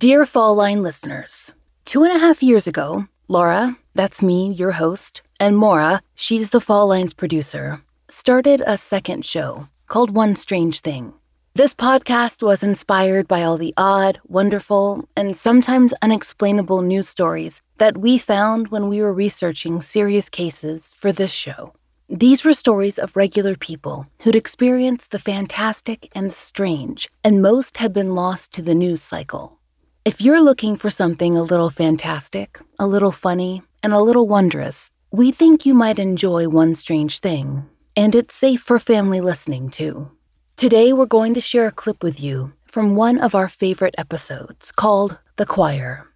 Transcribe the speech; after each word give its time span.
Dear 0.00 0.24
Fall 0.24 0.54
Line 0.54 0.82
listeners, 0.82 1.52
two 1.84 2.04
and 2.04 2.16
a 2.16 2.18
half 2.18 2.42
years 2.42 2.66
ago, 2.66 3.06
Laurah, 3.28 3.76
that's 3.92 4.22
me, 4.22 4.50
your 4.50 4.70
host, 4.70 5.20
and 5.38 5.58
Maura, 5.58 6.00
she's 6.14 6.48
the 6.48 6.60
Fall 6.62 6.86
Lines 6.86 7.12
producer, 7.12 7.82
started 8.08 8.62
a 8.66 8.78
second 8.78 9.26
show 9.26 9.68
called 9.88 10.10
One 10.16 10.36
Strange 10.36 10.80
Thing. 10.80 11.12
This 11.54 11.74
podcast 11.74 12.42
was 12.42 12.62
inspired 12.62 13.28
by 13.28 13.42
all 13.42 13.58
the 13.58 13.74
odd, 13.76 14.18
wonderful, 14.26 15.06
and 15.18 15.36
sometimes 15.36 15.92
unexplainable 16.00 16.80
news 16.80 17.06
stories 17.06 17.60
that 17.76 17.98
we 17.98 18.16
found 18.16 18.68
when 18.68 18.88
we 18.88 19.02
were 19.02 19.12
researching 19.12 19.82
serious 19.82 20.30
cases 20.30 20.94
for 20.94 21.12
this 21.12 21.30
show. 21.30 21.74
These 22.08 22.42
were 22.42 22.54
stories 22.54 22.98
of 22.98 23.16
regular 23.16 23.54
people 23.54 24.06
who'd 24.20 24.34
experienced 24.34 25.10
the 25.10 25.18
fantastic 25.18 26.08
and 26.14 26.30
the 26.30 26.34
strange, 26.34 27.10
and 27.22 27.42
most 27.42 27.76
had 27.76 27.92
been 27.92 28.14
lost 28.14 28.54
to 28.54 28.62
the 28.62 28.74
news 28.74 29.02
cycle. 29.02 29.59
If 30.02 30.22
you're 30.22 30.40
looking 30.40 30.76
for 30.76 30.88
something 30.88 31.36
a 31.36 31.42
little 31.42 31.68
fantastic, 31.68 32.58
a 32.78 32.86
little 32.86 33.12
funny, 33.12 33.62
and 33.82 33.92
a 33.92 34.00
little 34.00 34.26
wondrous, 34.26 34.90
we 35.10 35.30
think 35.30 35.66
you 35.66 35.74
might 35.74 35.98
enjoy 35.98 36.48
One 36.48 36.74
Strange 36.74 37.18
Thing. 37.18 37.68
And 37.94 38.14
it's 38.14 38.34
safe 38.34 38.62
for 38.62 38.78
family 38.78 39.20
listening, 39.20 39.68
too. 39.68 40.10
Today, 40.56 40.94
we're 40.94 41.04
going 41.04 41.34
to 41.34 41.40
share 41.42 41.66
a 41.66 41.72
clip 41.72 42.02
with 42.02 42.18
you 42.18 42.54
from 42.64 42.96
one 42.96 43.18
of 43.18 43.34
our 43.34 43.46
favorite 43.46 43.94
episodes 43.98 44.72
called 44.72 45.18
The 45.36 45.44
Choir. 45.44 46.06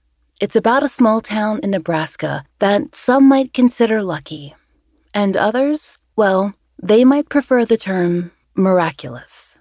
It's 0.40 0.56
about 0.56 0.82
a 0.82 0.88
small 0.88 1.20
town 1.20 1.60
in 1.62 1.70
Nebraska 1.70 2.42
that 2.60 2.94
some 2.94 3.28
might 3.28 3.52
consider 3.52 4.02
lucky, 4.02 4.54
and 5.12 5.36
others, 5.36 5.98
well, 6.16 6.54
they 6.82 7.04
might 7.04 7.28
prefer 7.28 7.66
the 7.66 7.76
term 7.76 8.32
miraculous. 8.54 9.58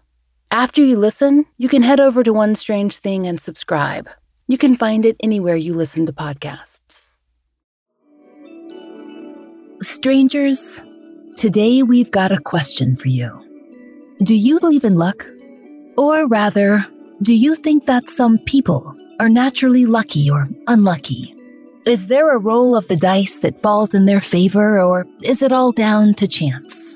After 0.53 0.83
you 0.83 0.99
listen, 0.99 1.47
you 1.57 1.67
can 1.67 1.81
head 1.81 1.99
over 1.99 2.21
to 2.21 2.31
One 2.31 2.53
Strange 2.53 2.99
Thing 2.99 3.25
and 3.25 3.41
subscribe. 3.41 4.07
You 4.47 4.59
can 4.59 4.75
find 4.75 5.03
it 5.03 5.17
anywhere 5.23 5.55
you 5.55 5.73
listen 5.73 6.05
to 6.05 6.13
podcasts. 6.13 7.09
Strangers, 9.81 10.79
today 11.35 11.81
we've 11.81 12.11
got 12.11 12.31
a 12.31 12.39
question 12.39 12.95
for 12.95 13.07
you. 13.07 13.31
Do 14.21 14.35
you 14.35 14.59
believe 14.59 14.83
in 14.83 14.93
luck? 14.93 15.25
Or 15.97 16.27
rather, 16.27 16.85
do 17.23 17.33
you 17.33 17.55
think 17.55 17.87
that 17.87 18.11
some 18.11 18.37
people 18.37 18.95
are 19.19 19.29
naturally 19.29 19.87
lucky 19.87 20.29
or 20.29 20.47
unlucky? 20.67 21.33
Is 21.87 22.05
there 22.05 22.31
a 22.31 22.37
roll 22.37 22.75
of 22.75 22.87
the 22.89 22.95
dice 22.95 23.39
that 23.39 23.59
falls 23.59 23.95
in 23.95 24.05
their 24.05 24.21
favor, 24.21 24.79
or 24.79 25.07
is 25.23 25.41
it 25.41 25.51
all 25.51 25.71
down 25.71 26.13
to 26.13 26.27
chance? 26.27 26.93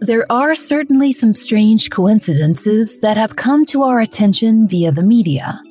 There 0.00 0.30
are 0.30 0.54
certainly 0.54 1.12
some 1.12 1.34
strange 1.34 1.90
coincidences 1.90 3.00
that 3.00 3.16
have 3.16 3.36
come 3.36 3.64
to 3.66 3.82
our 3.82 4.00
attention 4.00 4.68
via 4.68 4.92
the 4.92 5.02
media. 5.02 5.62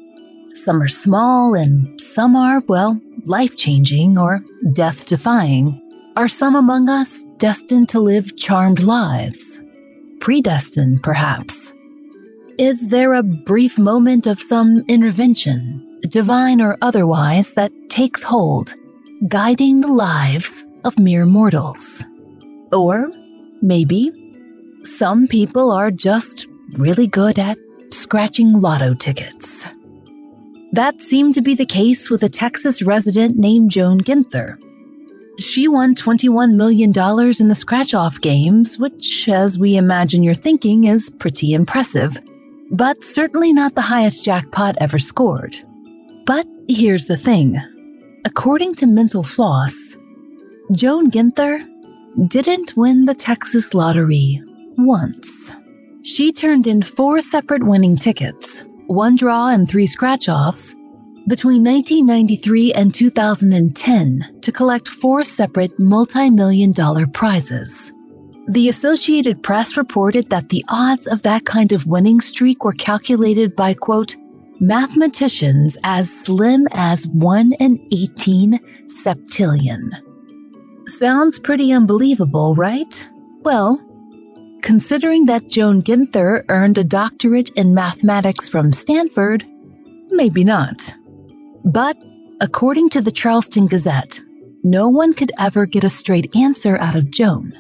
Some 0.54 0.82
are 0.82 0.88
small, 0.88 1.56
and 1.56 2.00
some 2.02 2.36
are, 2.36 2.62
well, 2.68 3.00
life 3.26 3.56
changing 3.58 4.18
or 4.18 4.44
death 4.74 5.08
defying. 5.08 5.80
Are 6.16 6.28
some 6.28 6.56
among 6.56 6.90
us 6.90 7.26
destined 7.38 7.90
to 7.90 8.00
live 8.00 8.38
charmed 8.38 8.82
lives? 8.82 9.60
predestined, 10.24 11.04
perhaps? 11.04 11.74
Is 12.58 12.88
there 12.88 13.14
a 13.14 13.24
brief 13.24 13.78
moment 13.78 14.26
of 14.26 14.42
some 14.42 14.86
intervention, 14.88 16.00
divine 16.08 16.62
or 16.62 16.78
otherwise, 16.82 17.52
that 17.56 17.74
takes 17.90 18.24
hold, 18.24 18.74
guiding 19.28 19.82
the 19.82 19.92
lives 19.92 20.64
of 20.86 20.98
mere 20.98 21.26
mortals? 21.26 22.02
Or 22.72 23.12
maybe 23.64 24.12
some 24.84 25.28
people 25.28 25.72
are 25.72 25.90
just 25.90 26.48
really 26.74 27.08
good 27.08 27.40
at 27.40 27.58
scratching 27.92 28.60
lotto 28.60 28.94
tickets. 28.94 29.68
That 30.74 31.02
seemed 31.02 31.36
to 31.36 31.42
be 31.42 31.56
the 31.56 31.66
case 31.66 32.10
with 32.10 32.24
a 32.24 32.30
Texas 32.30 32.82
resident 32.82 33.38
named 33.38 33.72
Joan 33.72 34.02
Ginther, 34.02 34.58
she 35.40 35.68
won 35.68 35.96
$21 35.96 36.56
million 36.56 36.90
in 36.90 37.48
the 37.48 37.56
scratch 37.56 37.94
off 37.94 38.22
games, 38.22 38.78
which, 38.78 39.28
as 39.28 39.58
we 39.58 39.78
imagine 39.78 40.22
you're 40.22 40.34
thinking, 40.36 40.84
is 40.84 41.10
pretty 41.10 41.54
impressive, 41.54 42.22
but 42.70 43.04
certainly 43.04 43.52
not 43.52 43.74
the 43.74 43.82
highest 43.82 44.24
jackpot 44.24 44.76
ever 44.80 45.00
scored. 45.00 45.58
But 46.26 46.46
here's 46.68 47.08
the 47.08 47.18
thing 47.18 47.60
according 48.26 48.76
to 48.76 48.86
Mental 48.86 49.24
Floss, 49.24 49.98
Joan 50.72 51.10
Ginther 51.10 51.68
didn't 52.28 52.78
win 52.78 53.06
the 53.06 53.16
Texas 53.16 53.74
lottery 53.74 54.42
once. 54.78 55.52
She 56.04 56.32
turned 56.32 56.68
in 56.68 56.82
four 56.82 57.22
separate 57.22 57.64
winning 57.64 57.96
tickets, 57.96 58.64
one 58.88 59.16
draw 59.16 59.50
and 59.50 59.68
three 59.68 59.88
scratch 59.88 60.30
offs, 60.30 60.74
between 61.28 61.64
1993 61.64 62.74
and 62.74 62.94
2010 62.94 64.40
to 64.42 64.52
collect 64.52 64.90
four 64.90 65.24
separate 65.24 65.78
multi 65.80 66.30
million 66.30 66.72
dollar 66.72 67.08
prizes. 67.08 67.92
The 68.50 68.68
Associated 68.68 69.42
Press 69.42 69.78
reported 69.78 70.30
that 70.30 70.50
the 70.50 70.66
odds 70.68 71.08
of 71.08 71.22
that 71.22 71.46
kind 71.46 71.72
of 71.72 71.88
winning 71.88 72.20
streak 72.20 72.66
were 72.66 72.74
calculated 72.74 73.56
by, 73.56 73.74
quote, 73.74 74.18
mathematicians 74.60 75.78
as 75.84 76.14
slim 76.14 76.68
as 76.72 77.08
1 77.08 77.54
in 77.54 77.88
18 77.94 78.60
septillion. 78.88 80.13
Sounds 80.86 81.40
pretty 81.40 81.72
unbelievable, 81.72 82.56
right? 82.56 83.10
Well, 83.42 83.82
considering 84.62 85.26
that 85.26 85.48
Joan 85.50 85.82
Ginther 85.82 86.44
earned 86.50 86.78
a 86.78 86.84
doctorate 86.84 87.50
in 87.52 87.74
mathematics 87.74 88.50
from 88.50 88.74
Stanford, 88.74 89.46
maybe 90.10 90.44
not. 90.44 90.94
But, 91.66 91.98
according 92.42 92.90
to 92.92 93.02
the 93.02 93.12
Charleston 93.12 93.68
Gazette, 93.68 94.20
no 94.64 94.88
one 94.88 95.14
could 95.14 95.32
ever 95.40 95.66
get 95.66 95.84
a 95.84 95.90
straight 95.90 96.34
answer 96.36 96.78
out 96.78 96.96
of 96.96 97.12
Joan. 97.12 97.54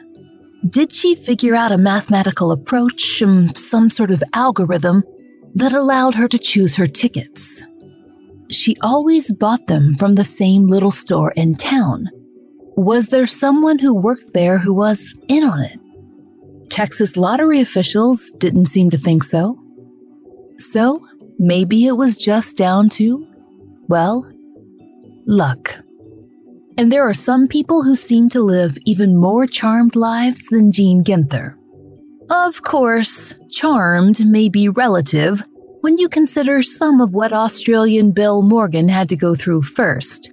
Did 0.69 0.93
she 0.93 1.15
figure 1.15 1.55
out 1.55 1.73
a 1.73 1.77
mathematical 1.77 2.51
approach, 2.51 3.21
um, 3.21 3.53
some 3.55 3.89
sort 3.89 4.11
of 4.11 4.23
algorithm, 4.33 5.03
that 5.55 5.73
allowed 5.73 6.15
her 6.15 6.27
to 6.29 6.37
choose 6.37 6.75
her 6.75 6.87
tickets? 6.87 7.61
She 8.49 8.77
always 8.81 9.31
bought 9.31 9.67
them 9.67 9.95
from 9.95 10.15
the 10.15 10.23
same 10.23 10.65
little 10.65 10.91
store 10.91 11.31
in 11.31 11.55
town. 11.55 12.09
Was 12.75 13.07
there 13.07 13.27
someone 13.27 13.79
who 13.79 13.93
worked 13.93 14.33
there 14.33 14.57
who 14.57 14.73
was 14.73 15.15
in 15.27 15.43
on 15.43 15.61
it? 15.61 15.79
Texas 16.69 17.17
lottery 17.17 17.61
officials 17.61 18.31
didn't 18.37 18.65
seem 18.65 18.89
to 18.89 18.97
think 18.97 19.23
so. 19.23 19.59
So, 20.57 21.05
maybe 21.37 21.85
it 21.85 21.97
was 21.97 22.17
just 22.17 22.57
down 22.57 22.89
to 22.89 23.27
well, 23.87 24.25
luck. 25.27 25.75
And 26.77 26.91
there 26.91 27.07
are 27.07 27.13
some 27.13 27.47
people 27.47 27.83
who 27.83 27.95
seem 27.95 28.29
to 28.29 28.41
live 28.41 28.77
even 28.85 29.15
more 29.15 29.45
charmed 29.45 29.95
lives 29.95 30.47
than 30.47 30.71
Jean 30.71 31.03
Ginther. 31.03 31.55
Of 32.29 32.63
course, 32.63 33.35
charmed 33.51 34.25
may 34.25 34.49
be 34.49 34.69
relative 34.69 35.43
when 35.81 35.97
you 35.97 36.09
consider 36.09 36.63
some 36.63 37.01
of 37.01 37.13
what 37.13 37.33
Australian 37.33 38.13
Bill 38.13 38.41
Morgan 38.41 38.87
had 38.87 39.09
to 39.09 39.15
go 39.15 39.35
through 39.35 39.63
first. 39.63 40.31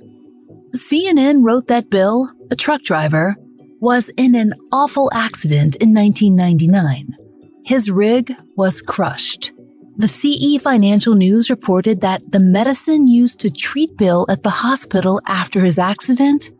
CNN 0.74 1.44
wrote 1.44 1.66
that 1.68 1.90
Bill, 1.90 2.30
a 2.50 2.56
truck 2.56 2.82
driver, 2.82 3.36
was 3.80 4.08
in 4.16 4.34
an 4.34 4.54
awful 4.72 5.10
accident 5.12 5.76
in 5.76 5.94
1999. 5.94 7.16
His 7.64 7.90
rig 7.90 8.34
was 8.56 8.82
crushed. 8.82 9.52
The 9.96 10.08
CE 10.08 10.62
Financial 10.62 11.14
News 11.14 11.50
reported 11.50 12.00
that 12.00 12.22
the 12.30 12.40
medicine 12.40 13.06
used 13.06 13.40
to 13.40 13.50
treat 13.50 13.96
Bill 13.96 14.26
at 14.28 14.42
the 14.42 14.50
hospital 14.50 15.20
after 15.26 15.64
his 15.64 15.78
accident 15.78 16.50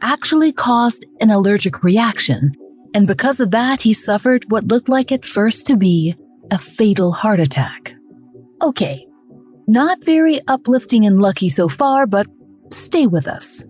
actually 0.00 0.52
caused 0.52 1.04
an 1.20 1.30
allergic 1.30 1.82
reaction, 1.82 2.54
and 2.94 3.06
because 3.06 3.40
of 3.40 3.50
that, 3.50 3.82
he 3.82 3.92
suffered 3.92 4.50
what 4.50 4.68
looked 4.68 4.88
like 4.88 5.12
at 5.12 5.26
first 5.26 5.66
to 5.66 5.76
be 5.76 6.16
a 6.50 6.58
fatal 6.58 7.12
heart 7.12 7.40
attack. 7.40 7.94
Okay, 8.62 9.06
not 9.66 10.02
very 10.02 10.40
uplifting 10.48 11.04
and 11.04 11.20
lucky 11.20 11.48
so 11.48 11.68
far, 11.68 12.06
but 12.06 12.26
stay 12.72 13.06
with 13.06 13.26
us. 13.26 13.64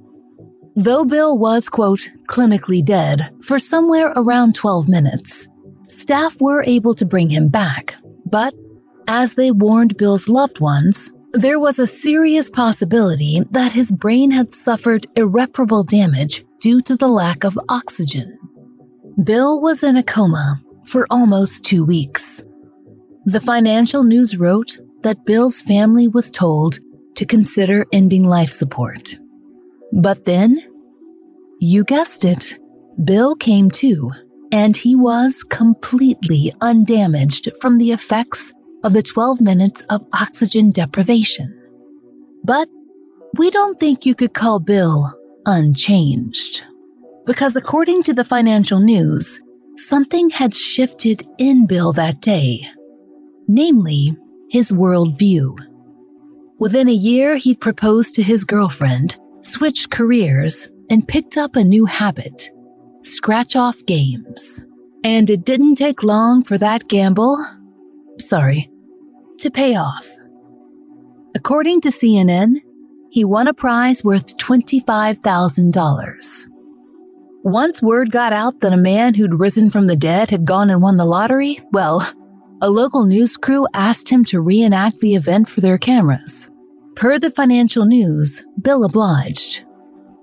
Though 0.77 1.05
Bill 1.05 1.37
was, 1.37 1.69
quote, 1.69 2.11
clinically 2.29 2.85
dead 2.85 3.31
for 3.43 3.59
somewhere 3.59 4.13
around 4.15 4.55
12 4.55 4.89
minutes, 4.89 5.49
staff 5.89 6.41
were 6.41 6.63
able 6.65 6.95
to 6.95 7.05
bring 7.05 7.31
him 7.31 7.49
back, 7.49 7.97
but 8.27 8.55
as 9.09 9.35
they 9.35 9.51
warned 9.51 9.97
Bill's 9.97 10.29
loved 10.29 10.61
ones, 10.61 11.11
there 11.33 11.59
was 11.59 11.79
a 11.79 11.87
serious 11.87 12.49
possibility 12.49 13.43
that 13.51 13.73
his 13.73 13.91
brain 13.91 14.31
had 14.31 14.53
suffered 14.53 15.07
irreparable 15.17 15.83
damage 15.83 16.45
due 16.61 16.81
to 16.83 16.97
the 16.97 17.09
lack 17.09 17.45
of 17.45 17.59
oxygen. 17.69 18.39
Bill 19.25 19.61
was 19.61 19.83
in 19.83 19.97
a 19.97 20.03
coma 20.03 20.61
for 20.85 21.07
almost 21.11 21.65
two 21.65 21.85
weeks. 21.85 22.41
The 23.25 23.41
financial 23.41 24.05
news 24.05 24.37
wrote 24.37 24.79
that 25.03 25.25
Bill's 25.25 25.61
family 25.61 26.09
was 26.09 26.31
told 26.31 26.79
to 27.19 27.27
consider 27.27 27.85
ending 27.93 28.23
life 28.23 28.53
support. 28.53 29.19
But 29.93 30.25
then, 30.25 30.63
you 31.59 31.83
guessed 31.83 32.25
it, 32.25 32.59
Bill 33.05 33.35
came 33.35 33.73
to, 33.73 34.13
and 34.53 34.77
he 34.77 34.95
was 34.95 35.43
completely 35.43 36.55
undamaged 36.61 37.51
from 37.61 37.79
the 37.79 37.91
effects 37.91 38.53
of 38.85 38.93
the 38.93 39.03
12 39.03 39.41
minutes 39.41 39.83
of 39.91 40.07
oxygen 40.13 40.71
deprivation. 40.71 41.53
But 42.45 42.69
we 43.35 43.51
don't 43.51 43.81
think 43.81 44.07
you 44.07 44.15
could 44.15 44.35
call 44.35 44.61
Bill 44.61 45.13
unchanged. 45.45 46.63
Because 47.27 47.57
according 47.57 48.05
to 48.05 48.15
the 48.15 48.25
financial 48.25 48.79
news, 48.79 49.41
something 49.77 50.31
had 50.31 50.55
shifted 50.55 51.27
in 51.39 51.67
Bill 51.67 51.93
that 51.95 52.21
day, 52.21 52.69
namely, 53.49 54.17
his 54.51 54.71
worldview. 54.71 55.68
Within 56.59 56.89
a 56.89 56.93
year, 56.93 57.37
he'd 57.37 57.61
proposed 57.61 58.15
to 58.15 58.23
his 58.23 58.45
girlfriend, 58.45 59.19
switched 59.43 59.91
careers, 59.91 60.69
and 60.91 61.07
picked 61.07 61.37
up 61.37 61.57
a 61.57 61.65
new 61.65 61.85
habit 61.85 62.51
scratch 63.09 63.57
off 63.57 63.85
games. 63.87 64.63
And 65.03 65.29
it 65.31 65.45
didn't 65.45 65.77
take 65.77 66.03
long 66.03 66.45
for 66.45 66.59
that 66.59 66.89
gamble, 66.89 67.43
sorry, 68.19 68.71
to 69.39 69.51
pay 69.51 69.77
off. 69.77 70.11
According 71.35 71.81
to 71.83 71.89
CNN, 71.89 72.57
he 73.11 73.25
won 73.25 73.49
a 73.49 73.55
prize 73.55 74.05
worth 74.05 74.37
$25,000. 74.37 76.45
Once 77.45 77.81
word 77.81 78.11
got 78.11 78.33
out 78.33 78.61
that 78.61 78.73
a 78.73 78.77
man 78.77 79.15
who'd 79.15 79.39
risen 79.41 79.71
from 79.71 79.87
the 79.87 79.97
dead 79.97 80.29
had 80.29 80.45
gone 80.45 80.69
and 80.69 80.83
won 80.83 80.97
the 80.97 81.05
lottery, 81.05 81.61
well, 81.73 82.13
a 82.61 82.69
local 82.69 83.05
news 83.05 83.37
crew 83.37 83.69
asked 83.75 84.09
him 84.09 84.25
to 84.27 84.41
reenact 84.41 84.99
the 84.99 85.15
event 85.15 85.49
for 85.49 85.61
their 85.61 85.79
cameras. 85.79 86.49
Per 86.97 87.17
the 87.19 87.31
financial 87.31 87.85
news, 87.85 88.45
Bill 88.61 88.85
obliged, 88.85 89.65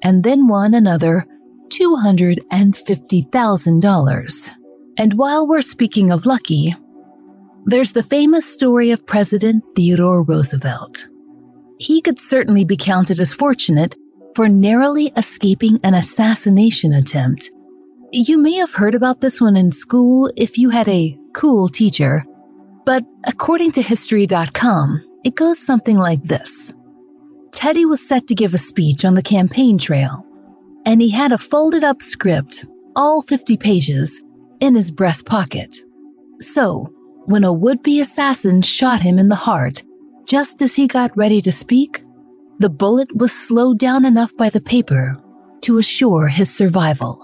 and 0.04 0.24
then 0.24 0.48
won 0.48 0.74
another 0.74 1.26
$250,000. 1.70 4.52
And 4.98 5.14
while 5.14 5.48
we're 5.48 5.62
speaking 5.62 6.12
of 6.12 6.26
lucky, 6.26 6.76
there's 7.66 7.94
the 7.94 8.04
famous 8.04 8.46
story 8.46 8.92
of 8.92 9.06
President 9.06 9.64
Theodore 9.76 10.24
Roosevelt. 10.24 11.08
He 11.78 12.02
could 12.02 12.20
certainly 12.20 12.66
be 12.66 12.78
counted 12.78 13.20
as 13.20 13.34
fortunate 13.34 13.96
for 14.36 14.50
narrowly 14.50 15.14
escaping 15.18 15.80
an 15.84 15.94
assassination 15.94 16.94
attempt. 16.94 17.52
You 18.12 18.38
may 18.38 18.56
have 18.56 18.74
heard 18.74 18.96
about 18.96 19.22
this 19.22 19.42
one 19.42 19.56
in 19.56 19.72
school 19.72 20.32
if 20.36 20.58
you 20.58 20.70
had 20.70 20.88
a 20.88 21.18
cool 21.36 21.70
teacher, 21.70 22.26
but 22.86 23.04
according 23.26 23.72
to 23.74 23.82
History.com, 23.82 25.04
it 25.24 25.36
goes 25.36 25.60
something 25.60 25.98
like 25.98 26.24
this 26.24 26.74
Teddy 27.52 27.86
was 27.86 28.06
set 28.06 28.28
to 28.28 28.36
give 28.36 28.54
a 28.54 28.58
speech 28.58 29.06
on 29.06 29.16
the 29.16 29.22
campaign 29.22 29.78
trail, 29.78 30.26
and 30.86 31.02
he 31.02 31.10
had 31.10 31.32
a 31.32 31.38
folded 31.38 31.84
up 31.84 32.02
script, 32.02 32.66
all 32.96 33.22
50 33.22 33.58
pages, 33.58 34.22
in 34.62 34.76
his 34.76 34.90
breast 34.92 35.26
pocket. 35.26 35.78
So, 36.40 36.92
when 37.26 37.44
a 37.44 37.52
would 37.52 37.84
be 37.84 38.02
assassin 38.02 38.62
shot 38.62 39.02
him 39.02 39.20
in 39.20 39.28
the 39.28 39.36
heart, 39.36 39.84
just 40.26 40.62
as 40.62 40.76
he 40.76 40.88
got 40.88 41.16
ready 41.18 41.42
to 41.42 41.52
speak, 41.52 42.04
the 42.60 42.70
bullet 42.70 43.14
was 43.16 43.34
slowed 43.34 43.80
down 43.80 44.06
enough 44.06 44.36
by 44.38 44.50
the 44.50 44.62
paper 44.62 45.18
to 45.62 45.78
assure 45.78 46.28
his 46.28 46.54
survival. 46.54 47.20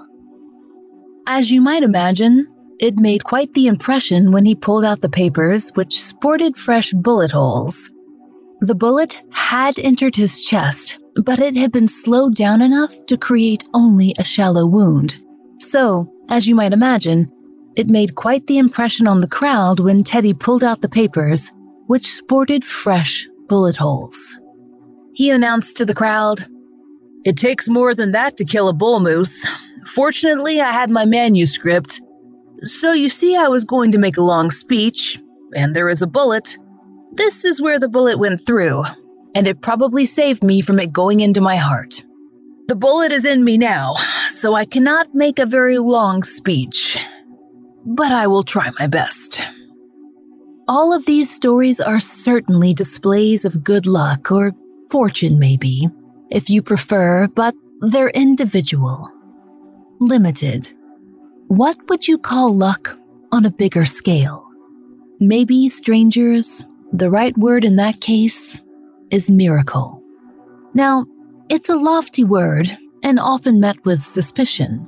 As 1.27 1.51
you 1.51 1.61
might 1.61 1.83
imagine, 1.83 2.50
it 2.81 2.97
made 2.97 3.23
quite 3.23 3.53
the 3.53 3.67
impression 3.67 4.31
when 4.31 4.43
he 4.43 4.55
pulled 4.55 4.83
out 4.83 5.01
the 5.01 5.09
papers, 5.09 5.69
which 5.75 6.01
sported 6.01 6.57
fresh 6.57 6.91
bullet 6.91 7.31
holes. 7.31 7.91
The 8.59 8.75
bullet 8.75 9.21
had 9.29 9.77
entered 9.77 10.15
his 10.15 10.43
chest, 10.43 10.99
but 11.23 11.39
it 11.39 11.55
had 11.55 11.71
been 11.71 11.87
slowed 11.87 12.35
down 12.35 12.61
enough 12.61 12.93
to 13.05 13.17
create 13.17 13.63
only 13.75 14.15
a 14.17 14.23
shallow 14.23 14.65
wound. 14.65 15.23
So, 15.59 16.11
as 16.29 16.47
you 16.47 16.55
might 16.55 16.73
imagine, 16.73 17.31
it 17.75 17.87
made 17.87 18.15
quite 18.15 18.47
the 18.47 18.57
impression 18.57 19.05
on 19.05 19.21
the 19.21 19.27
crowd 19.27 19.79
when 19.79 20.03
Teddy 20.03 20.33
pulled 20.33 20.63
out 20.63 20.81
the 20.81 20.89
papers, 20.89 21.51
which 21.85 22.11
sported 22.11 22.65
fresh 22.65 23.27
bullet 23.47 23.77
holes. 23.77 24.35
He 25.13 25.29
announced 25.29 25.77
to 25.77 25.85
the 25.85 25.93
crowd, 25.93 26.47
It 27.25 27.37
takes 27.37 27.67
more 27.69 27.93
than 27.93 28.11
that 28.13 28.37
to 28.37 28.45
kill 28.45 28.69
a 28.69 28.73
bull 28.73 28.99
moose. 28.99 29.45
Fortunately, 29.85 30.61
I 30.61 30.71
had 30.71 30.89
my 30.89 31.05
manuscript. 31.05 32.01
So 32.63 32.93
you 32.93 33.09
see, 33.09 33.35
I 33.35 33.47
was 33.47 33.65
going 33.65 33.91
to 33.91 33.97
make 33.97 34.17
a 34.17 34.21
long 34.21 34.51
speech, 34.51 35.19
and 35.55 35.75
there 35.75 35.89
is 35.89 36.01
a 36.01 36.07
bullet. 36.07 36.57
This 37.13 37.43
is 37.43 37.61
where 37.61 37.79
the 37.79 37.89
bullet 37.89 38.19
went 38.19 38.45
through, 38.45 38.83
and 39.33 39.47
it 39.47 39.61
probably 39.61 40.05
saved 40.05 40.43
me 40.43 40.61
from 40.61 40.79
it 40.79 40.93
going 40.93 41.21
into 41.21 41.41
my 41.41 41.55
heart. 41.55 42.03
The 42.67 42.75
bullet 42.75 43.11
is 43.11 43.25
in 43.25 43.43
me 43.43 43.57
now, 43.57 43.95
so 44.29 44.53
I 44.53 44.65
cannot 44.65 45.15
make 45.15 45.39
a 45.39 45.45
very 45.45 45.79
long 45.79 46.23
speech, 46.23 46.97
but 47.83 48.11
I 48.11 48.27
will 48.27 48.43
try 48.43 48.69
my 48.79 48.87
best. 48.87 49.41
All 50.67 50.93
of 50.93 51.05
these 51.05 51.29
stories 51.29 51.81
are 51.81 51.99
certainly 51.99 52.73
displays 52.73 53.43
of 53.43 53.63
good 53.63 53.87
luck 53.87 54.31
or 54.31 54.53
fortune, 54.89 55.39
maybe, 55.39 55.89
if 56.29 56.49
you 56.49 56.61
prefer, 56.61 57.27
but 57.27 57.55
they're 57.81 58.11
individual, 58.11 59.11
limited. 59.99 60.69
What 61.51 61.89
would 61.89 62.07
you 62.07 62.17
call 62.17 62.55
luck 62.55 62.97
on 63.33 63.43
a 63.43 63.51
bigger 63.51 63.85
scale? 63.85 64.49
Maybe, 65.19 65.67
strangers, 65.67 66.63
the 66.93 67.11
right 67.11 67.37
word 67.37 67.65
in 67.65 67.75
that 67.75 67.99
case 67.99 68.61
is 69.09 69.29
miracle. 69.29 70.01
Now, 70.73 71.05
it's 71.49 71.67
a 71.67 71.75
lofty 71.75 72.23
word 72.23 72.77
and 73.03 73.19
often 73.19 73.59
met 73.59 73.83
with 73.83 74.01
suspicion, 74.01 74.87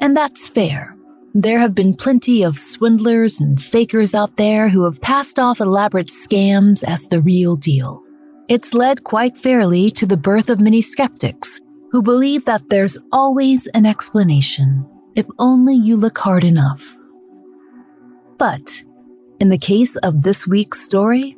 and 0.00 0.16
that's 0.16 0.46
fair. 0.46 0.96
There 1.34 1.58
have 1.58 1.74
been 1.74 1.92
plenty 1.92 2.44
of 2.44 2.56
swindlers 2.56 3.40
and 3.40 3.60
fakers 3.60 4.14
out 4.14 4.36
there 4.36 4.68
who 4.68 4.84
have 4.84 5.00
passed 5.00 5.40
off 5.40 5.60
elaborate 5.60 6.06
scams 6.06 6.84
as 6.84 7.08
the 7.08 7.20
real 7.20 7.56
deal. 7.56 8.00
It's 8.48 8.74
led 8.74 9.02
quite 9.02 9.36
fairly 9.36 9.90
to 9.90 10.06
the 10.06 10.16
birth 10.16 10.50
of 10.50 10.60
many 10.60 10.82
skeptics 10.82 11.60
who 11.90 12.00
believe 12.00 12.44
that 12.44 12.70
there's 12.70 12.96
always 13.10 13.66
an 13.74 13.86
explanation 13.86 14.86
if 15.16 15.26
only 15.38 15.74
you 15.74 15.96
look 15.96 16.18
hard 16.18 16.44
enough. 16.44 16.96
But 18.38 18.82
in 19.40 19.48
the 19.48 19.58
case 19.58 19.96
of 19.96 20.22
this 20.22 20.46
week's 20.46 20.82
story, 20.82 21.36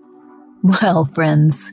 well, 0.62 1.04
friends, 1.04 1.72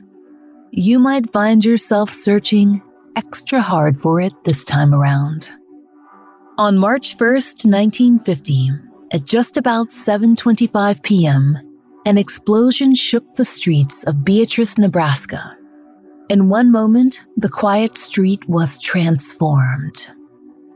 you 0.70 0.98
might 0.98 1.30
find 1.30 1.64
yourself 1.64 2.10
searching 2.10 2.80
extra 3.16 3.60
hard 3.60 4.00
for 4.00 4.20
it 4.20 4.32
this 4.44 4.64
time 4.64 4.94
around. 4.94 5.50
On 6.58 6.78
March 6.78 7.18
1st, 7.18 7.66
1950, 7.66 8.70
at 9.12 9.24
just 9.24 9.56
about 9.56 9.88
7:25 9.88 11.02
p.m., 11.02 11.58
an 12.06 12.18
explosion 12.18 12.94
shook 12.94 13.34
the 13.34 13.44
streets 13.44 14.04
of 14.04 14.24
Beatrice, 14.24 14.78
Nebraska. 14.78 15.56
In 16.28 16.48
one 16.48 16.70
moment, 16.70 17.26
the 17.36 17.48
quiet 17.48 17.98
street 17.98 18.48
was 18.48 18.78
transformed. 18.78 20.08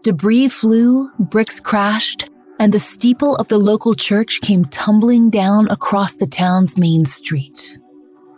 Debris 0.03 0.49
flew, 0.49 1.11
bricks 1.19 1.61
crashed, 1.61 2.31
and 2.59 2.73
the 2.73 2.79
steeple 2.79 3.37
of 3.37 3.49
the 3.49 3.59
local 3.59 3.95
church 3.95 4.41
came 4.41 4.65
tumbling 4.67 5.29
down 5.29 5.69
across 5.69 6.15
the 6.15 6.27
town's 6.27 6.79
main 6.79 7.05
street. 7.05 7.79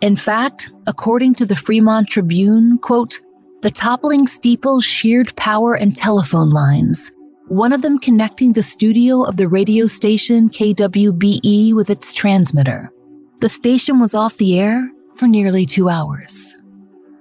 In 0.01 0.17
fact, 0.17 0.71
according 0.87 1.35
to 1.35 1.45
the 1.45 1.55
Fremont 1.55 2.09
Tribune, 2.09 2.77
quote, 2.79 3.19
the 3.61 3.71
toppling 3.71 4.27
steeple 4.27 4.81
sheared 4.81 5.33
power 5.37 5.75
and 5.75 5.95
telephone 5.95 6.49
lines, 6.49 7.11
one 7.47 7.71
of 7.71 7.81
them 7.81 7.97
connecting 7.97 8.51
the 8.51 8.63
studio 8.63 9.23
of 9.23 9.37
the 9.37 9.47
radio 9.47 9.87
station 9.87 10.49
KWBE 10.49 11.73
with 11.73 11.89
its 11.89 12.11
transmitter. 12.11 12.91
The 13.39 13.47
station 13.47 14.01
was 14.01 14.13
off 14.13 14.35
the 14.35 14.59
air 14.59 14.89
for 15.15 15.27
nearly 15.27 15.65
two 15.65 15.87
hours. 15.87 16.55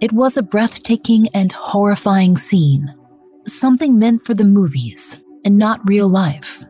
It 0.01 0.11
was 0.11 0.37
a 0.37 0.43
breathtaking 0.43 1.29
and 1.33 1.53
horrifying 1.53 2.37
scene, 2.37 2.93
something 3.47 3.99
meant 3.99 4.25
for 4.25 4.35
the 4.35 4.45
movies 4.45 5.17
and 5.45 5.59
not 5.59 5.81
real 5.89 6.09
life. 6.09 6.65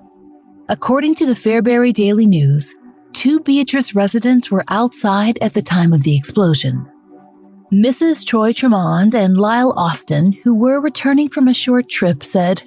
According 0.68 1.14
to 1.16 1.26
the 1.26 1.34
Fairbury 1.34 1.92
Daily 1.92 2.26
News, 2.26 2.74
two 3.12 3.40
Beatrice 3.40 3.94
residents 3.94 4.50
were 4.50 4.64
outside 4.68 5.38
at 5.42 5.54
the 5.54 5.62
time 5.62 5.92
of 5.92 6.02
the 6.02 6.16
explosion. 6.16 6.88
Mrs. 7.72 8.26
Troy 8.26 8.52
Tremond 8.52 9.14
and 9.14 9.36
Lyle 9.36 9.72
Austin, 9.76 10.32
who 10.44 10.54
were 10.54 10.80
returning 10.80 11.28
from 11.28 11.48
a 11.48 11.54
short 11.54 11.88
trip, 11.88 12.22
said, 12.22 12.62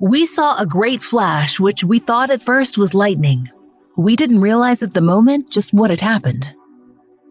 we 0.00 0.26
saw 0.26 0.58
a 0.58 0.66
great 0.66 1.02
flash, 1.02 1.60
which 1.60 1.84
we 1.84 1.98
thought 1.98 2.30
at 2.30 2.42
first 2.42 2.76
was 2.76 2.94
lightning. 2.94 3.48
We 3.96 4.16
didn't 4.16 4.40
realize 4.40 4.82
at 4.82 4.92
the 4.92 5.00
moment 5.00 5.50
just 5.50 5.72
what 5.72 5.90
had 5.90 6.00
happened. 6.00 6.54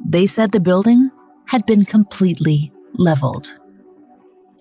They 0.06 0.28
said 0.28 0.52
the 0.52 0.60
building 0.60 1.12
had 1.46 1.66
been 1.66 1.86
completely 1.86 2.72
leveled. 2.94 3.56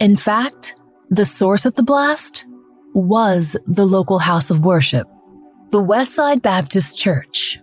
In 0.00 0.16
fact, 0.16 0.74
the 1.12 1.26
source 1.26 1.64
of 1.66 1.74
the 1.74 1.82
blast 1.82 2.46
was 2.94 3.56
the 3.66 3.84
local 3.84 4.18
house 4.18 4.50
of 4.50 4.64
worship, 4.64 5.06
the 5.70 5.82
Westside 5.82 6.42
Baptist 6.42 6.98
Church. 6.98 7.60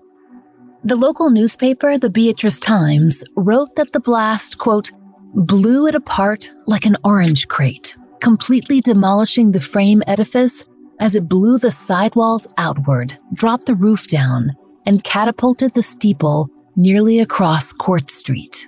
The 0.84 0.96
local 0.96 1.30
newspaper, 1.30 1.98
the 1.98 2.10
Beatrice 2.10 2.60
Times, 2.60 3.24
wrote 3.36 3.76
that 3.76 3.92
the 3.92 4.00
blast, 4.00 4.60
quote, 4.60 4.92
blew 5.34 5.88
it 5.88 5.96
apart 5.96 6.52
like 6.68 6.86
an 6.86 6.96
orange 7.04 7.48
crate 7.48 7.96
completely 8.20 8.82
demolishing 8.82 9.52
the 9.52 9.62
frame 9.62 10.04
edifice 10.08 10.64
as 11.00 11.16
it 11.16 11.30
blew 11.30 11.58
the 11.58 11.72
sidewalls 11.72 12.48
outward, 12.58 13.18
dropped 13.34 13.66
the 13.66 13.76
roof 13.76 14.08
down, 14.08 14.52
and 14.86 15.04
catapulted 15.04 15.74
the 15.74 15.84
steeple 15.84 16.50
nearly 16.76 17.20
across 17.20 17.72
Court 17.72 18.10
Street. 18.10 18.68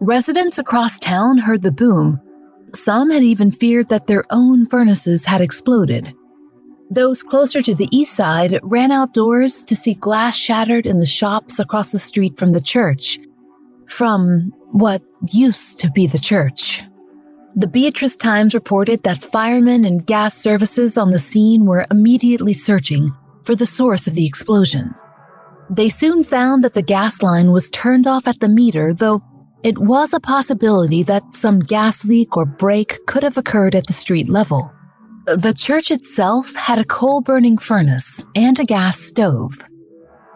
Residents 0.00 0.58
across 0.58 0.98
town 0.98 1.38
heard 1.38 1.62
the 1.62 1.72
boom. 1.72 2.20
Some 2.74 3.10
had 3.10 3.22
even 3.22 3.52
feared 3.52 3.88
that 3.88 4.06
their 4.06 4.24
own 4.30 4.66
furnaces 4.66 5.24
had 5.24 5.40
exploded. 5.40 6.12
Those 6.90 7.22
closer 7.22 7.62
to 7.62 7.74
the 7.74 7.88
east 7.90 8.14
side 8.14 8.58
ran 8.62 8.92
outdoors 8.92 9.62
to 9.64 9.76
see 9.76 9.94
glass 9.94 10.36
shattered 10.36 10.84
in 10.84 11.00
the 11.00 11.06
shops 11.06 11.58
across 11.58 11.92
the 11.92 11.98
street 11.98 12.36
from 12.36 12.52
the 12.52 12.60
church. 12.60 13.18
From 13.88 14.52
what 14.72 15.02
used 15.30 15.78
to 15.80 15.90
be 15.90 16.06
the 16.06 16.18
church. 16.18 16.82
The 17.56 17.68
Beatrice 17.68 18.16
Times 18.16 18.54
reported 18.54 19.04
that 19.04 19.22
firemen 19.22 19.84
and 19.84 20.04
gas 20.04 20.36
services 20.36 20.98
on 20.98 21.12
the 21.12 21.20
scene 21.20 21.66
were 21.66 21.86
immediately 21.90 22.52
searching 22.52 23.08
for 23.44 23.54
the 23.54 23.66
source 23.66 24.08
of 24.08 24.14
the 24.14 24.26
explosion. 24.26 24.92
They 25.70 25.88
soon 25.88 26.24
found 26.24 26.64
that 26.64 26.74
the 26.74 26.82
gas 26.82 27.22
line 27.22 27.52
was 27.52 27.70
turned 27.70 28.06
off 28.06 28.26
at 28.26 28.40
the 28.40 28.48
meter, 28.48 28.92
though 28.92 29.22
it 29.64 29.78
was 29.78 30.12
a 30.12 30.20
possibility 30.20 31.02
that 31.04 31.34
some 31.34 31.58
gas 31.58 32.04
leak 32.04 32.36
or 32.36 32.44
break 32.44 32.98
could 33.06 33.22
have 33.22 33.38
occurred 33.38 33.74
at 33.74 33.86
the 33.86 33.94
street 33.94 34.28
level. 34.28 34.70
The 35.26 35.54
church 35.54 35.90
itself 35.90 36.54
had 36.54 36.78
a 36.78 36.84
coal 36.84 37.22
burning 37.22 37.56
furnace 37.56 38.22
and 38.34 38.60
a 38.60 38.64
gas 38.64 39.00
stove. 39.00 39.58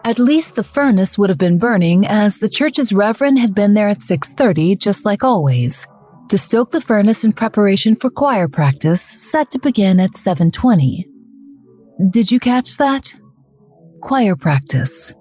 At 0.03 0.17
least 0.17 0.55
the 0.55 0.63
furnace 0.63 1.15
would 1.15 1.29
have 1.29 1.37
been 1.37 1.59
burning 1.59 2.07
as 2.07 2.39
the 2.39 2.49
church's 2.49 2.91
reverend 2.91 3.37
had 3.37 3.53
been 3.53 3.75
there 3.75 3.87
at 3.87 4.01
6:30 4.01 4.75
just 4.79 5.05
like 5.05 5.23
always 5.23 5.85
to 6.29 6.37
stoke 6.37 6.71
the 6.71 6.81
furnace 6.81 7.23
in 7.23 7.33
preparation 7.33 7.95
for 7.95 8.09
choir 8.09 8.47
practice 8.47 9.17
set 9.19 9.51
to 9.51 9.59
begin 9.59 9.99
at 9.99 10.17
7:20. 10.17 11.05
Did 12.09 12.31
you 12.31 12.39
catch 12.39 12.77
that? 12.77 13.13
Choir 14.01 14.35
practice. 14.35 15.13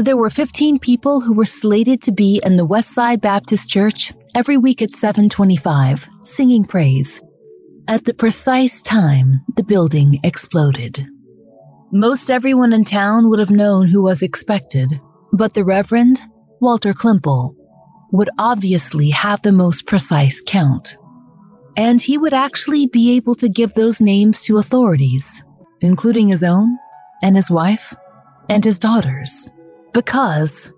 There 0.00 0.16
were 0.16 0.30
15 0.30 0.78
people 0.78 1.20
who 1.20 1.32
were 1.32 1.44
slated 1.44 2.00
to 2.02 2.12
be 2.12 2.40
in 2.46 2.54
the 2.54 2.66
Westside 2.66 3.20
Baptist 3.20 3.68
Church 3.68 4.12
every 4.32 4.56
week 4.56 4.80
at 4.80 4.92
7:25 4.92 6.08
singing 6.20 6.64
praise. 6.64 7.20
At 7.88 8.04
the 8.04 8.14
precise 8.14 8.80
time 8.80 9.40
the 9.56 9.64
building 9.64 10.20
exploded. 10.22 11.04
Most 11.90 12.30
everyone 12.30 12.72
in 12.72 12.84
town 12.84 13.28
would 13.28 13.40
have 13.40 13.50
known 13.50 13.88
who 13.88 14.00
was 14.00 14.22
expected, 14.22 15.00
but 15.32 15.54
the 15.54 15.64
Reverend 15.64 16.22
Walter 16.60 16.94
Klempel 16.94 17.56
would 18.12 18.30
obviously 18.38 19.10
have 19.10 19.42
the 19.42 19.50
most 19.50 19.84
precise 19.84 20.40
count. 20.46 20.96
And 21.76 22.00
he 22.00 22.16
would 22.16 22.32
actually 22.32 22.86
be 22.86 23.16
able 23.16 23.34
to 23.34 23.48
give 23.48 23.74
those 23.74 24.00
names 24.00 24.42
to 24.42 24.58
authorities, 24.58 25.42
including 25.80 26.28
his 26.28 26.44
own, 26.44 26.78
and 27.20 27.34
his 27.34 27.50
wife, 27.50 27.96
and 28.48 28.64
his 28.64 28.78
daughters. 28.78 29.50
Because, 29.92 30.70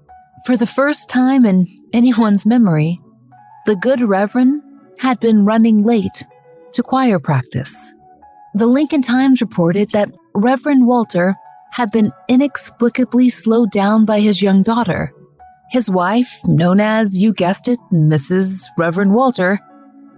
for 0.47 0.57
the 0.57 0.67
first 0.67 1.09
time 1.09 1.45
in 1.45 1.67
anyone's 1.93 2.47
memory, 2.47 3.01
the 3.67 3.77
good 3.77 4.01
Reverend 4.01 4.63
had 4.99 5.21
been 5.21 5.45
running 5.45 5.83
late 5.83 6.25
to 6.73 6.83
choir 6.83 7.19
practice. 7.19 7.93
The 8.55 8.67
Lincoln 8.67 9.03
Times 9.03 9.41
reported 9.41 9.91
that 9.93 10.11
Reverend 10.35 10.87
Walter 10.87 11.37
had 11.73 11.91
been 11.91 12.13
inexplicably 12.29 13.31
slowed 13.31 13.71
down 13.71 14.05
by 14.05 14.21
his 14.21 14.43
young 14.43 14.63
daughter 14.63 15.13
his 15.71 15.89
wife, 15.89 16.41
known 16.47 16.81
as, 16.81 17.23
you 17.23 17.33
guessed 17.33 17.69
it, 17.69 17.79
Mrs. 17.93 18.67
Reverend 18.77 19.15
Walter, 19.15 19.61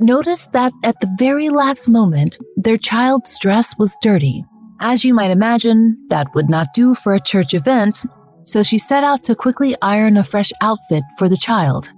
noticed 0.01 0.53
that 0.53 0.73
at 0.83 0.99
the 1.01 1.15
very 1.19 1.51
last 1.51 1.89
moment, 1.89 2.39
their 2.57 2.79
child's 2.79 3.39
dress 3.39 3.77
was 3.79 3.97
dirty. 4.01 4.45
As 4.81 5.05
you 5.05 5.13
might 5.13 5.31
imagine, 5.31 5.99
that 6.09 6.35
would 6.35 6.49
not 6.49 6.69
do 6.75 6.95
for 6.95 7.15
a 7.15 7.21
church 7.21 7.53
event, 7.53 8.03
so 8.45 8.63
she 8.63 8.79
set 8.79 9.05
out 9.05 9.23
to 9.25 9.35
quickly 9.35 9.77
iron 9.83 10.17
a 10.17 10.25
fresh 10.25 10.53
outfit 10.63 11.05
for 11.19 11.29
the 11.29 11.37
child. 11.37 11.93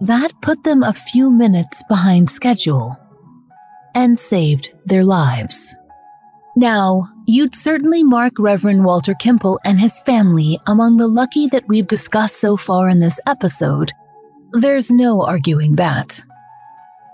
That 0.00 0.32
put 0.42 0.62
them 0.64 0.82
a 0.82 0.92
few 0.92 1.30
minutes 1.30 1.82
behind 1.88 2.30
schedule 2.30 2.96
and 3.94 4.18
saved 4.18 4.74
their 4.84 5.04
lives. 5.04 5.74
Now, 6.54 7.08
you'd 7.26 7.54
certainly 7.54 8.02
mark 8.02 8.34
Reverend 8.38 8.84
Walter 8.84 9.14
Klempel 9.14 9.58
and 9.64 9.80
his 9.80 10.00
family 10.00 10.58
among 10.66 10.96
the 10.96 11.08
lucky 11.08 11.46
that 11.48 11.68
we've 11.68 11.86
discussed 11.86 12.40
so 12.40 12.56
far 12.56 12.88
in 12.88 13.00
this 13.00 13.20
episode. 13.26 13.92
There's 14.52 14.90
no 14.90 15.22
arguing 15.22 15.76
that. 15.76 16.20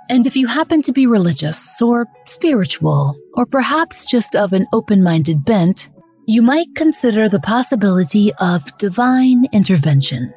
And 0.09 0.27
if 0.27 0.37
you 0.37 0.47
happen 0.47 0.83
to 0.83 0.93
be 0.93 1.07
religious 1.07 1.81
or 1.81 2.07
spiritual, 2.27 3.17
or 3.35 3.47
perhaps 3.47 4.05
just 4.05 4.37
of 4.37 4.53
an 4.53 4.67
open 4.73 5.03
minded 5.03 5.45
bent, 5.45 5.89
you 6.27 6.43
might 6.43 6.75
consider 6.77 7.29
the 7.29 7.41
possibility 7.41 8.33
of 8.39 8.77
divine 8.79 9.47
intervention. 9.53 10.33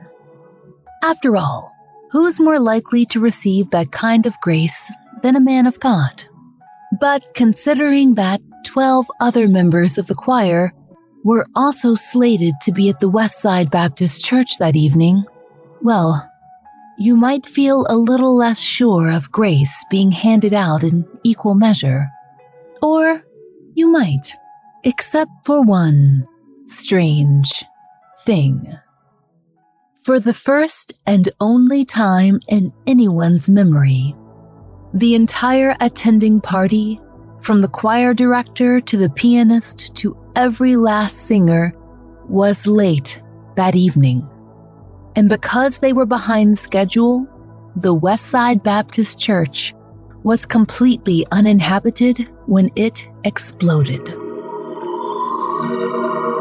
After 1.03 1.37
all, 1.37 1.71
who's 2.11 2.39
more 2.39 2.59
likely 2.59 3.05
to 3.07 3.19
receive 3.19 3.69
that 3.69 3.91
kind 3.91 4.25
of 4.25 4.39
grace 4.41 4.91
than 5.21 5.35
a 5.35 5.41
man 5.41 5.67
of 5.67 5.79
God? 5.79 6.23
But 6.99 7.35
considering 7.35 8.15
that 8.15 8.41
12 8.65 9.05
other 9.19 9.47
members 9.47 9.97
of 9.97 10.07
the 10.07 10.15
choir 10.15 10.73
were 11.23 11.47
also 11.55 11.95
slated 11.95 12.53
to 12.63 12.71
be 12.71 12.89
at 12.89 12.99
the 12.99 13.09
Westside 13.09 13.69
Baptist 13.69 14.23
Church 14.23 14.57
that 14.57 14.75
evening, 14.75 15.23
well, 15.81 16.29
you 16.97 17.15
might 17.15 17.45
feel 17.45 17.85
a 17.89 17.97
little 17.97 18.35
less 18.35 18.59
sure 18.59 19.11
of 19.11 19.31
grace 19.31 19.83
being 19.91 20.11
handed 20.11 20.53
out 20.53 20.83
in 20.83 21.05
equal 21.23 21.53
measure. 21.53 22.07
Or 22.81 23.23
you 23.73 23.91
might, 23.91 24.35
except 24.85 25.31
for 25.45 25.61
one 25.61 26.25
strange 26.65 27.65
thing. 28.21 28.77
For 30.01 30.19
the 30.19 30.33
first 30.33 30.93
and 31.05 31.27
only 31.39 31.83
time 31.83 32.39
in 32.47 32.71
anyone's 32.87 33.49
memory, 33.49 34.15
the 34.93 35.15
entire 35.15 35.75
attending 35.81 36.39
party 36.39 37.01
from 37.45 37.59
the 37.59 37.67
choir 37.67 38.13
director 38.13 38.81
to 38.81 38.97
the 38.97 39.09
pianist 39.09 39.95
to 39.95 40.17
every 40.35 40.75
last 40.75 41.27
singer, 41.27 41.73
was 42.27 42.65
late 42.65 43.21
that 43.55 43.75
evening. 43.75 44.27
And 45.15 45.29
because 45.29 45.77
they 45.77 45.93
were 45.93 46.07
behind 46.07 46.57
schedule, 46.57 47.27
the 47.75 47.95
Westside 47.95 48.63
Baptist 48.63 49.19
Church 49.19 49.75
was 50.23 50.45
completely 50.45 51.25
uninhabited 51.31 52.27
when 52.47 52.71
it 52.75 53.07
exploded. 53.23 54.24
Música 55.65 56.34